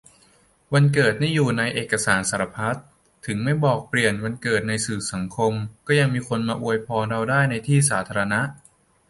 [0.73, 2.79] วันเกิดนี่อยู่ในเอกสารสารพัด
[3.25, 5.53] ถึงไม่บอก-เปลี่ยนวันเกิดในสื่อสังคม
[5.87, 8.41] ก็ยังมีคนมาอวยพรเราได้ในที่สาธารณะ